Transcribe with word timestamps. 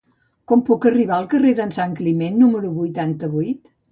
Com 0.51 0.63
puc 0.69 0.87
arribar 0.89 1.13
al 1.19 1.27
carrer 1.33 1.51
d'en 1.59 1.75
Santcliment 1.77 2.41
número 2.45 2.73
vuitanta-vuit? 2.81 3.73